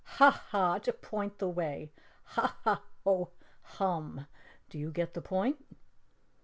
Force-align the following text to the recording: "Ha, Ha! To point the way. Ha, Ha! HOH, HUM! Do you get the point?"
"Ha, 0.17 0.31
Ha! 0.49 0.79
To 0.79 0.93
point 0.93 1.37
the 1.37 1.47
way. 1.47 1.91
Ha, 2.23 2.57
Ha! 2.63 2.81
HOH, 3.03 3.29
HUM! 3.75 4.25
Do 4.67 4.79
you 4.79 4.91
get 4.91 5.13
the 5.13 5.21
point?" 5.21 5.63